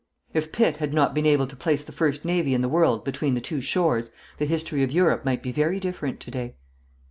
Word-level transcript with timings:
If 0.33 0.51
Pitt 0.51 0.77
had 0.77 0.95
not 0.95 1.13
been 1.13 1.27
able 1.27 1.45
to 1.45 1.55
place 1.55 1.83
the 1.83 1.91
first 1.91 2.25
navy 2.25 2.55
in 2.55 2.61
the 2.61 2.67
world 2.67 3.03
between 3.05 3.35
the 3.35 3.39
two 3.39 3.61
shores 3.61 4.09
the 4.39 4.45
history 4.45 4.81
of 4.81 4.91
Europe 4.91 5.23
might 5.25 5.43
be 5.43 5.51
very 5.51 5.79
different 5.79 6.19
to 6.21 6.31
day. 6.31 6.55